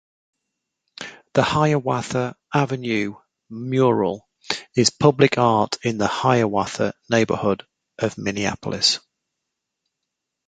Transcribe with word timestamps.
The 1.35 1.43
Hiawatha 1.43 2.35
Avenue 2.51 3.17
Mural 3.51 4.27
is 4.75 4.89
public 4.89 5.37
art 5.37 5.77
in 5.83 5.99
the 5.99 6.07
Hiawatha 6.07 6.95
neighborhood 7.11 7.67
of 7.99 8.17
Minneapolis. 8.17 8.99